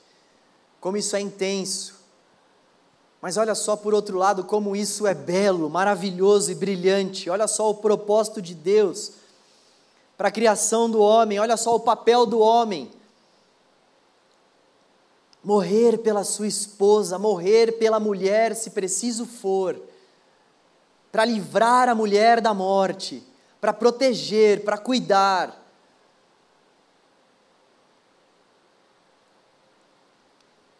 [0.80, 1.96] como isso é intenso.
[3.22, 7.30] Mas olha só por outro lado como isso é belo, maravilhoso e brilhante.
[7.30, 9.14] Olha só o propósito de Deus
[10.16, 12.92] para a criação do homem, olha só o papel do homem.
[15.44, 19.80] Morrer pela sua esposa, morrer pela mulher, se preciso for,
[21.12, 23.24] para livrar a mulher da morte,
[23.60, 25.65] para proteger, para cuidar.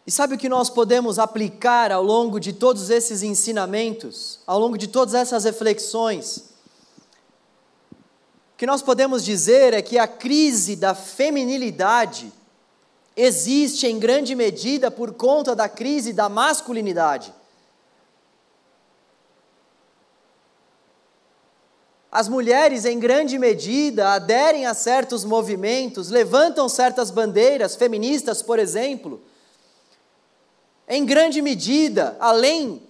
[0.06, 4.78] E sabe o que nós podemos aplicar ao longo de todos esses ensinamentos, ao longo
[4.78, 6.36] de todas essas reflexões?
[8.54, 12.32] O que nós podemos dizer é que a crise da feminilidade
[13.16, 17.34] existe em grande medida por conta da crise da masculinidade.
[22.12, 29.20] As mulheres, em grande medida, aderem a certos movimentos, levantam certas bandeiras feministas, por exemplo,
[30.88, 32.82] em grande medida, além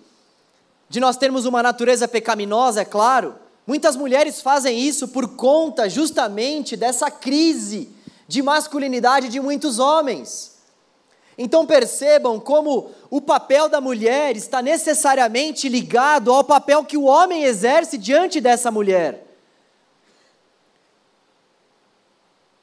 [0.88, 3.35] de nós termos uma natureza pecaminosa, é claro,
[3.66, 7.90] muitas mulheres fazem isso por conta justamente dessa crise
[8.28, 10.56] de masculinidade de muitos homens.
[11.38, 17.44] Então percebam como o papel da mulher está necessariamente ligado ao papel que o homem
[17.44, 19.26] exerce diante dessa mulher.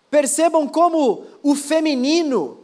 [0.10, 2.63] Percebam como o feminino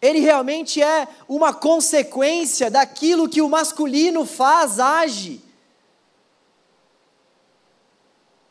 [0.00, 5.42] ele realmente é uma consequência daquilo que o masculino faz, age.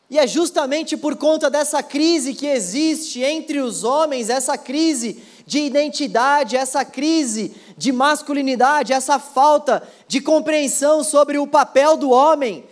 [0.08, 5.60] E é justamente por conta dessa crise que existe entre os homens, essa crise de
[5.60, 12.64] identidade, essa crise de masculinidade, essa falta de compreensão sobre o papel do homem.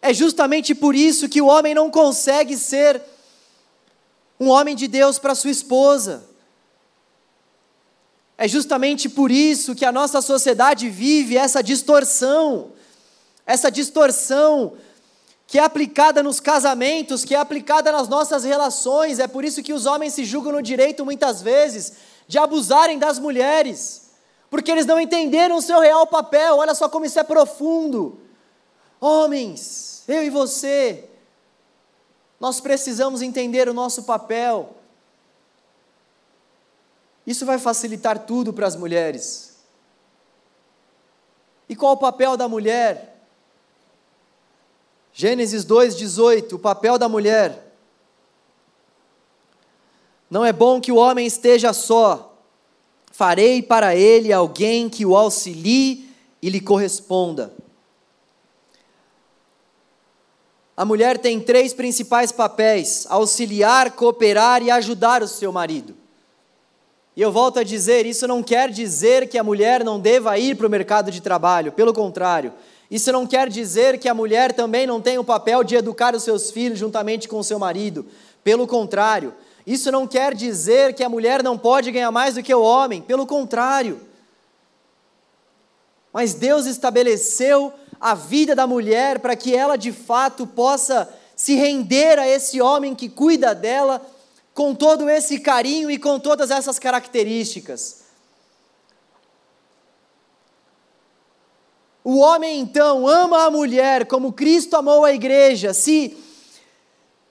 [0.00, 3.02] É justamente por isso que o homem não consegue ser
[4.38, 6.24] um homem de Deus para sua esposa.
[8.40, 12.70] É justamente por isso que a nossa sociedade vive essa distorção,
[13.44, 14.74] essa distorção
[15.44, 19.18] que é aplicada nos casamentos, que é aplicada nas nossas relações.
[19.18, 21.94] É por isso que os homens se julgam no direito muitas vezes
[22.28, 24.06] de abusarem das mulheres.
[24.50, 26.56] porque eles não entenderam o seu real papel.
[26.56, 28.18] Olha só como isso é profundo.
[28.98, 31.04] Homens, eu e você,
[32.40, 34.77] nós precisamos entender o nosso papel.
[37.28, 39.54] Isso vai facilitar tudo para as mulheres.
[41.68, 43.22] E qual o papel da mulher?
[45.12, 47.70] Gênesis 2,18, o papel da mulher.
[50.30, 52.34] Não é bom que o homem esteja só.
[53.12, 56.10] Farei para ele alguém que o auxilie
[56.40, 57.52] e lhe corresponda.
[60.74, 66.07] A mulher tem três principais papéis: auxiliar, cooperar e ajudar o seu marido.
[67.18, 70.56] E eu volto a dizer: isso não quer dizer que a mulher não deva ir
[70.56, 72.54] para o mercado de trabalho, pelo contrário.
[72.88, 76.22] Isso não quer dizer que a mulher também não tem o papel de educar os
[76.22, 78.06] seus filhos juntamente com o seu marido,
[78.44, 79.34] pelo contrário.
[79.66, 83.02] Isso não quer dizer que a mulher não pode ganhar mais do que o homem,
[83.02, 84.00] pelo contrário.
[86.12, 92.16] Mas Deus estabeleceu a vida da mulher para que ela de fato possa se render
[92.16, 94.00] a esse homem que cuida dela
[94.58, 98.00] com todo esse carinho e com todas essas características.
[102.02, 106.18] O homem então ama a mulher como Cristo amou a igreja, se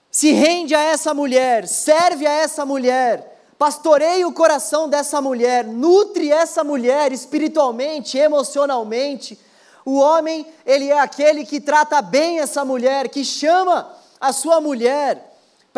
[0.09, 6.31] se rende a essa mulher, serve a essa mulher, pastoreia o coração dessa mulher, nutre
[6.31, 9.37] essa mulher espiritualmente, emocionalmente,
[9.83, 15.26] o homem, ele é aquele que trata bem essa mulher, que chama a sua mulher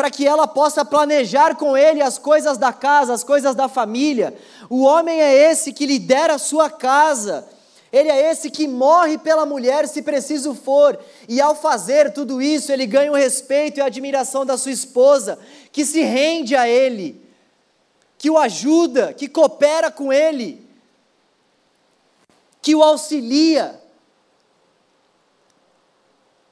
[0.00, 4.34] para que ela possa planejar com ele as coisas da casa, as coisas da família.
[4.70, 7.46] O homem é esse que lidera a sua casa.
[7.92, 10.98] Ele é esse que morre pela mulher se preciso for,
[11.28, 15.38] e ao fazer tudo isso, ele ganha o respeito e a admiração da sua esposa,
[15.70, 17.22] que se rende a ele,
[18.16, 20.66] que o ajuda, que coopera com ele,
[22.62, 23.78] que o auxilia.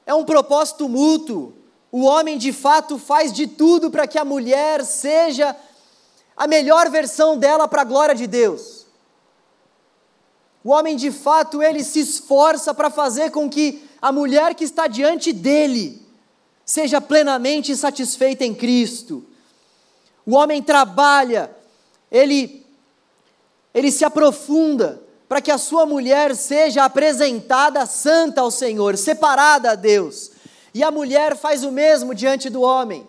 [0.05, 1.58] É um propósito mútuo.
[1.91, 5.55] O homem de fato faz de tudo para que a mulher seja
[6.37, 8.85] a melhor versão dela para a glória de Deus.
[10.63, 14.87] O homem de fato, ele se esforça para fazer com que a mulher que está
[14.87, 16.05] diante dele
[16.65, 19.25] seja plenamente satisfeita em Cristo.
[20.25, 21.49] O homem trabalha,
[22.11, 22.59] ele
[23.73, 29.75] ele se aprofunda para que a sua mulher seja apresentada santa ao Senhor, separada a
[29.75, 30.31] Deus.
[30.73, 33.07] E a mulher faz o mesmo diante do homem.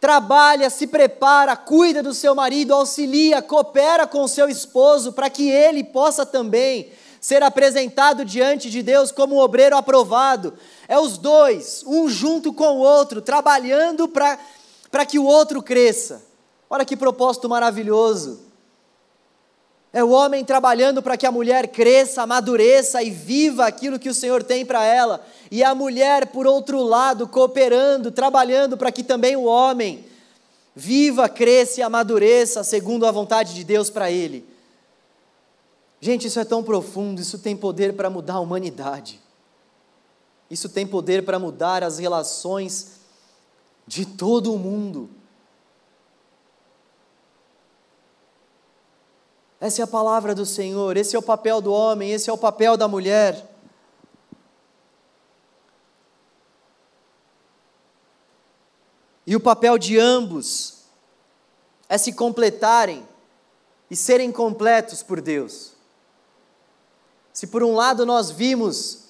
[0.00, 5.50] Trabalha, se prepara, cuida do seu marido, auxilia, coopera com o seu esposo para que
[5.50, 10.54] ele possa também ser apresentado diante de Deus como um obreiro aprovado.
[10.86, 16.24] É os dois, um junto com o outro, trabalhando para que o outro cresça.
[16.70, 18.47] Olha que propósito maravilhoso.
[19.92, 24.14] É o homem trabalhando para que a mulher cresça, amadureça e viva aquilo que o
[24.14, 25.24] Senhor tem para ela.
[25.50, 30.04] E a mulher, por outro lado, cooperando, trabalhando para que também o homem
[30.74, 34.46] viva, cresça e amadureça segundo a vontade de Deus para ele.
[36.00, 39.20] Gente, isso é tão profundo, isso tem poder para mudar a humanidade.
[40.50, 42.98] Isso tem poder para mudar as relações
[43.86, 45.10] de todo o mundo.
[49.60, 52.38] Essa é a palavra do Senhor, esse é o papel do homem, esse é o
[52.38, 53.44] papel da mulher.
[59.26, 60.84] E o papel de ambos
[61.88, 63.06] é se completarem
[63.90, 65.72] e serem completos por Deus.
[67.32, 69.08] Se por um lado nós vimos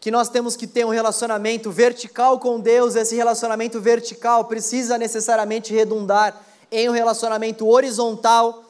[0.00, 5.72] que nós temos que ter um relacionamento vertical com Deus, esse relacionamento vertical precisa necessariamente
[5.72, 8.61] redundar em um relacionamento horizontal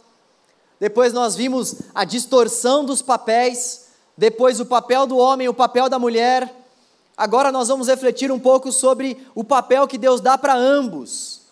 [0.82, 3.86] depois nós vimos a distorção dos papéis,
[4.18, 6.52] depois o papel do homem, o papel da mulher.
[7.16, 11.42] Agora nós vamos refletir um pouco sobre o papel que Deus dá para ambos.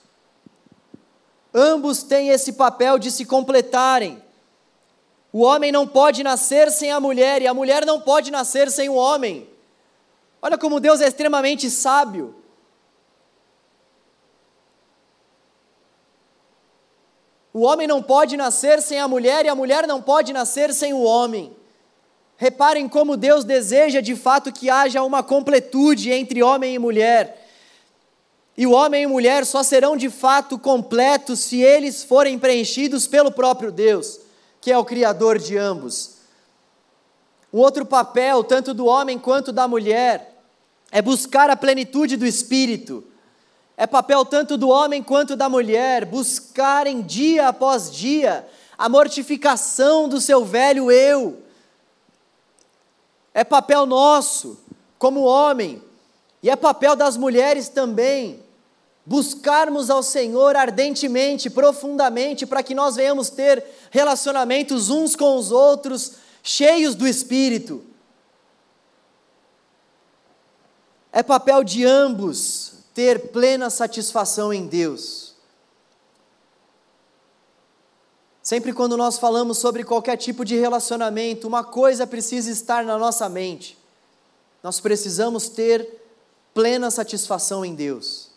[1.54, 4.20] Ambos têm esse papel de se completarem.
[5.32, 8.88] O homem não pode nascer sem a mulher e a mulher não pode nascer sem
[8.88, 9.48] o homem.
[10.42, 12.34] Olha como Deus é extremamente sábio.
[17.52, 20.92] O homem não pode nascer sem a mulher e a mulher não pode nascer sem
[20.92, 21.54] o homem.
[22.36, 27.48] Reparem como Deus deseja de fato que haja uma completude entre homem e mulher.
[28.56, 33.32] E o homem e mulher só serão de fato completos se eles forem preenchidos pelo
[33.32, 34.20] próprio Deus,
[34.60, 36.18] que é o Criador de ambos.
[37.52, 40.40] Um outro papel, tanto do homem quanto da mulher,
[40.92, 43.04] é buscar a plenitude do Espírito.
[43.80, 50.20] É papel tanto do homem quanto da mulher buscarem dia após dia a mortificação do
[50.20, 51.42] seu velho eu.
[53.32, 54.60] É papel nosso,
[54.98, 55.82] como homem,
[56.42, 58.42] e é papel das mulheres também,
[59.06, 66.16] buscarmos ao Senhor ardentemente, profundamente, para que nós venhamos ter relacionamentos uns com os outros,
[66.42, 67.82] cheios do Espírito.
[71.10, 75.32] É papel de ambos ter plena satisfação em Deus.
[78.42, 83.26] Sempre quando nós falamos sobre qualquer tipo de relacionamento, uma coisa precisa estar na nossa
[83.26, 83.78] mente.
[84.62, 85.98] Nós precisamos ter
[86.52, 88.28] plena satisfação em Deus.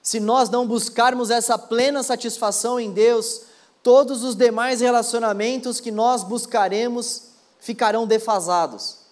[0.00, 3.42] Se nós não buscarmos essa plena satisfação em Deus,
[3.82, 9.07] todos os demais relacionamentos que nós buscaremos ficarão defasados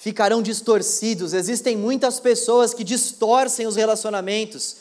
[0.00, 1.34] ficarão distorcidos.
[1.34, 4.76] Existem muitas pessoas que distorcem os relacionamentos.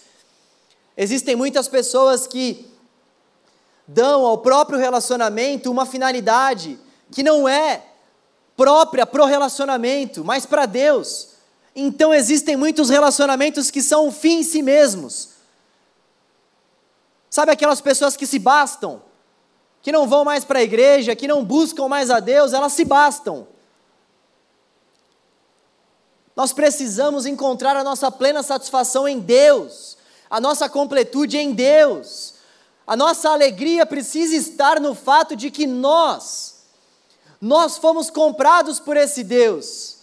[0.95, 2.65] Existem muitas pessoas que
[3.85, 6.79] dão ao próprio relacionamento uma finalidade
[7.11, 7.83] que não é
[8.55, 11.31] própria para o relacionamento, mas para Deus.
[11.75, 15.31] Então existem muitos relacionamentos que são o fim em si mesmos.
[17.29, 19.01] Sabe aquelas pessoas que se bastam,
[19.81, 22.85] que não vão mais para a igreja, que não buscam mais a Deus, elas se
[22.85, 23.58] bastam.
[26.39, 29.97] Nós precisamos encontrar a nossa plena satisfação em Deus,
[30.29, 32.35] a nossa completude em Deus.
[32.87, 36.63] A nossa alegria precisa estar no fato de que nós,
[37.41, 39.97] nós fomos comprados por esse Deus.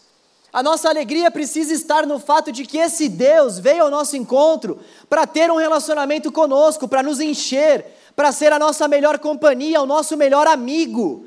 [0.53, 4.79] A nossa alegria precisa estar no fato de que esse Deus veio ao nosso encontro
[5.09, 9.87] para ter um relacionamento conosco, para nos encher, para ser a nossa melhor companhia, o
[9.87, 11.27] nosso melhor amigo.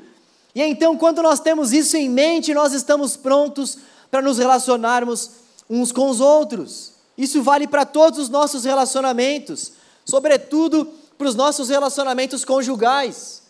[0.54, 5.30] E então, quando nós temos isso em mente, nós estamos prontos para nos relacionarmos
[5.68, 6.92] uns com os outros.
[7.16, 9.72] Isso vale para todos os nossos relacionamentos,
[10.04, 10.86] sobretudo
[11.16, 13.42] para os nossos relacionamentos conjugais.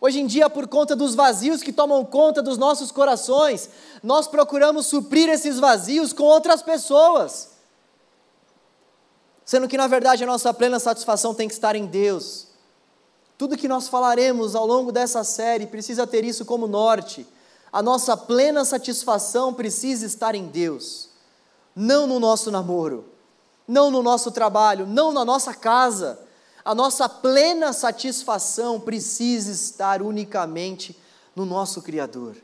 [0.00, 3.68] Hoje em dia, por conta dos vazios que tomam conta dos nossos corações,
[4.02, 7.50] nós procuramos suprir esses vazios com outras pessoas.
[9.44, 12.46] Sendo que, na verdade, a nossa plena satisfação tem que estar em Deus.
[13.36, 17.26] Tudo que nós falaremos ao longo dessa série precisa ter isso como norte
[17.72, 21.08] a nossa plena satisfação precisa estar em Deus,
[21.74, 23.04] não no nosso namoro,
[23.66, 26.18] não no nosso trabalho, não na nossa casa.
[26.64, 30.98] A nossa plena satisfação precisa estar unicamente
[31.34, 32.36] no nosso Criador.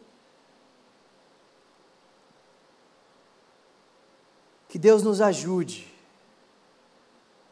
[4.69, 5.93] Que Deus nos ajude,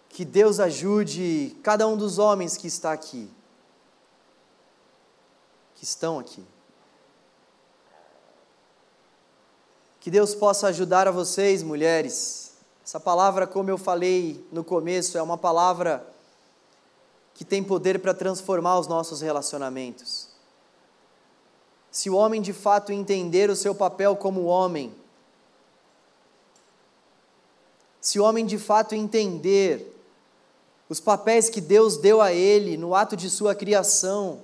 [0.09, 3.29] que Deus ajude cada um dos homens que está aqui,
[5.75, 6.54] que estão aqui.
[10.05, 12.53] Que Deus possa ajudar a vocês, mulheres.
[12.85, 16.07] Essa palavra, como eu falei no começo, é uma palavra
[17.33, 20.29] que tem poder para transformar os nossos relacionamentos.
[21.91, 24.95] Se o homem de fato entender o seu papel como homem,
[27.99, 29.91] se o homem de fato entender
[30.87, 34.43] os papéis que Deus deu a ele no ato de sua criação,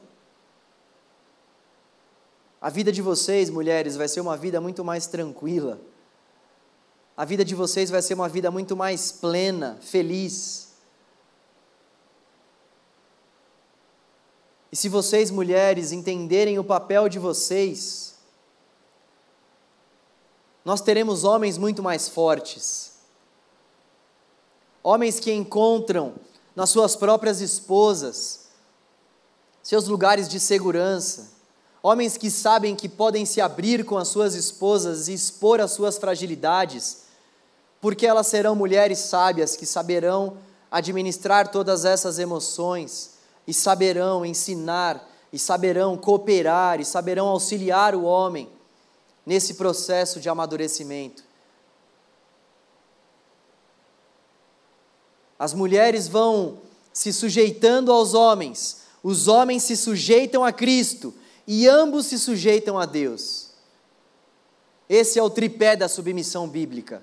[2.61, 5.81] a vida de vocês, mulheres, vai ser uma vida muito mais tranquila.
[7.17, 10.69] A vida de vocês vai ser uma vida muito mais plena, feliz.
[14.71, 18.17] E se vocês, mulheres, entenderem o papel de vocês,
[20.63, 22.93] nós teremos homens muito mais fortes.
[24.83, 26.15] Homens que encontram
[26.55, 28.51] nas suas próprias esposas
[29.63, 31.40] seus lugares de segurança
[31.83, 35.97] Homens que sabem que podem se abrir com as suas esposas e expor as suas
[35.97, 37.05] fragilidades,
[37.81, 40.37] porque elas serão mulheres sábias que saberão
[40.71, 43.13] administrar todas essas emoções
[43.47, 48.49] e saberão ensinar e saberão cooperar e saberão auxiliar o homem
[49.25, 51.25] nesse processo de amadurecimento.
[55.39, 56.59] As mulheres vão
[56.93, 61.15] se sujeitando aos homens, os homens se sujeitam a Cristo
[61.47, 63.51] e ambos se sujeitam a Deus.
[64.89, 67.03] Esse é o tripé da submissão bíblica.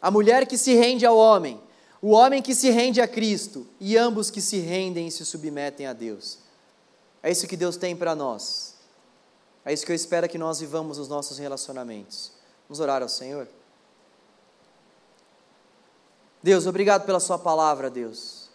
[0.00, 1.60] A mulher que se rende ao homem,
[2.00, 5.86] o homem que se rende a Cristo e ambos que se rendem e se submetem
[5.86, 6.38] a Deus.
[7.22, 8.74] É isso que Deus tem para nós.
[9.64, 12.32] É isso que eu espero que nós vivamos nos nossos relacionamentos.
[12.68, 13.46] Vamos orar ao Senhor.
[16.42, 18.50] Deus, obrigado pela Sua palavra, Deus.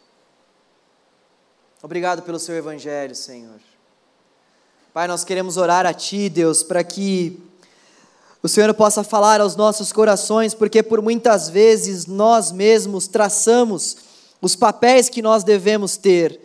[1.81, 3.61] Obrigado pelo Seu Evangelho, Senhor.
[4.97, 7.39] Pai, nós queremos orar a Ti, Deus, para que
[8.41, 13.97] o Senhor possa falar aos nossos corações, porque por muitas vezes nós mesmos traçamos
[14.41, 16.41] os papéis que nós devemos ter.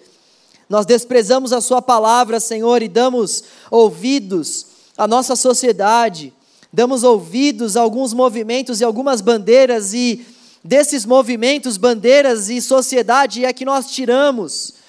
[0.68, 4.66] Nós desprezamos a Sua palavra, Senhor, e damos ouvidos
[4.98, 6.30] à nossa sociedade,
[6.70, 10.26] damos ouvidos a alguns movimentos e algumas bandeiras, e
[10.62, 14.81] desses movimentos, bandeiras e sociedade é que nós tiramos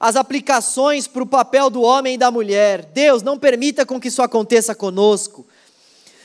[0.00, 2.86] as aplicações para o papel do homem e da mulher.
[2.86, 5.46] Deus, não permita com que isso aconteça conosco.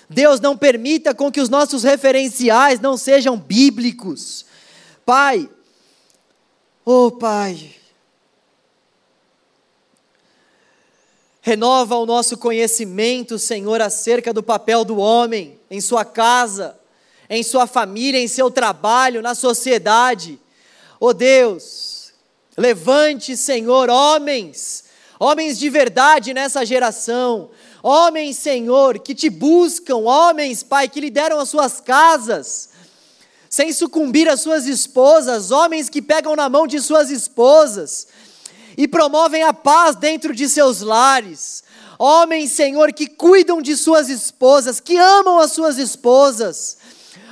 [0.10, 4.46] Deus, não permita com que os nossos referenciais não sejam bíblicos.
[5.06, 5.50] Pai,
[6.86, 7.76] oh Pai,
[11.42, 16.80] renova o nosso conhecimento, Senhor, acerca do papel do homem em sua casa,
[17.30, 20.40] em sua família, em seu trabalho, na sociedade.
[21.00, 21.95] Oh Deus,
[22.58, 24.84] levante, Senhor, homens,
[25.20, 27.50] homens de verdade nessa geração,
[27.84, 32.70] homens, Senhor, que te buscam, homens, Pai, que lideram as suas casas,
[33.50, 38.08] sem sucumbir às suas esposas, homens que pegam na mão de suas esposas
[38.78, 41.64] e promovem a paz dentro de seus lares.
[41.98, 46.78] Homens, Senhor, que cuidam de suas esposas, que amam as suas esposas.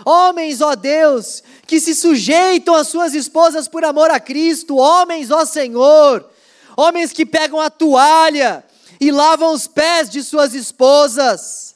[0.05, 4.75] Homens, ó Deus, que se sujeitam às suas esposas por amor a Cristo.
[4.77, 6.29] Homens, ó Senhor,
[6.75, 8.63] homens que pegam a toalha
[8.99, 11.75] e lavam os pés de suas esposas,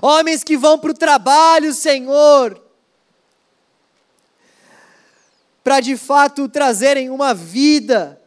[0.00, 2.62] homens que vão para o trabalho, Senhor,
[5.62, 8.18] para de fato trazerem uma vida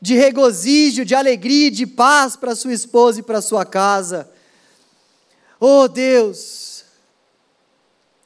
[0.00, 4.28] de regozijo, de alegria e de paz para sua esposa e para sua casa.
[5.58, 6.71] Oh Deus,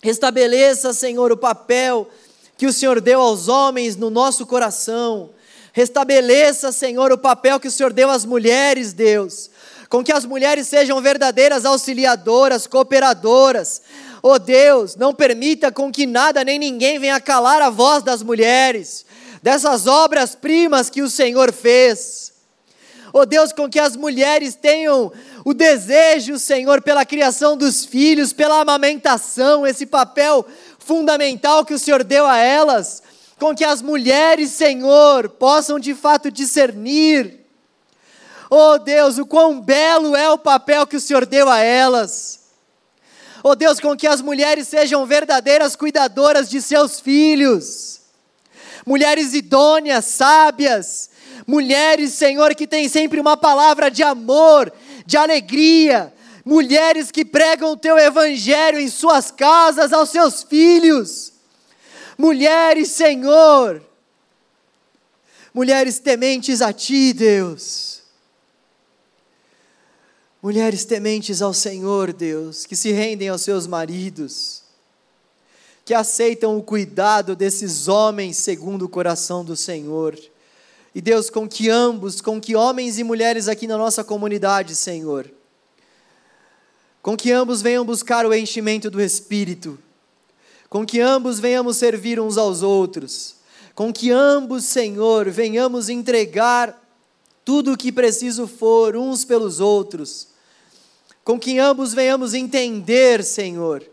[0.06, 2.08] restabeleça, Senhor, o papel
[2.56, 5.30] que o Senhor deu aos homens no nosso coração
[5.76, 9.50] Restabeleça, Senhor, o papel que o Senhor deu às mulheres, Deus.
[9.90, 13.82] Com que as mulheres sejam verdadeiras auxiliadoras, cooperadoras.
[14.22, 19.04] Oh Deus, não permita com que nada nem ninguém venha calar a voz das mulheres,
[19.42, 22.32] dessas obras-primas que o Senhor fez.
[23.12, 25.12] Oh Deus, com que as mulheres tenham
[25.46, 30.44] o desejo, Senhor, pela criação dos filhos, pela amamentação, esse papel
[30.76, 33.00] fundamental que o Senhor deu a elas
[33.38, 37.46] com que as mulheres, Senhor, possam de fato discernir,
[38.50, 42.40] oh Deus, o quão belo é o papel que o Senhor deu a elas.
[43.44, 48.00] Oh Deus, com que as mulheres sejam verdadeiras cuidadoras de seus filhos,
[48.84, 51.08] mulheres idôneas, sábias,
[51.46, 54.72] mulheres, Senhor, que têm sempre uma palavra de amor,
[55.06, 56.12] de alegria,
[56.44, 61.32] mulheres que pregam o teu evangelho em suas casas aos seus filhos.
[62.18, 63.82] Mulheres, Senhor,
[65.54, 68.02] mulheres tementes a Ti, Deus,
[70.42, 74.62] mulheres tementes ao Senhor, Deus, que se rendem aos seus maridos,
[75.84, 80.18] que aceitam o cuidado desses homens segundo o coração do Senhor.
[80.96, 85.30] E Deus, com que ambos, com que homens e mulheres aqui na nossa comunidade, Senhor,
[87.02, 89.78] com que ambos venham buscar o enchimento do Espírito,
[90.70, 93.36] com que ambos venhamos servir uns aos outros,
[93.74, 96.82] com que ambos, Senhor, venhamos entregar
[97.44, 100.28] tudo o que preciso for uns pelos outros,
[101.22, 103.84] com que ambos venhamos entender, Senhor,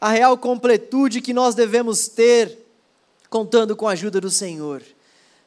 [0.00, 2.66] a real completude que nós devemos ter,
[3.28, 4.82] contando com a ajuda do Senhor.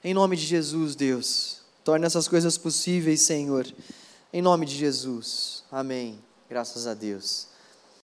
[0.04, 3.66] Em nome de Jesus, Deus, torne essas coisas possíveis, Senhor.
[4.34, 5.64] Em nome de Jesus.
[5.72, 6.20] Amém.
[6.50, 7.48] Graças a Deus.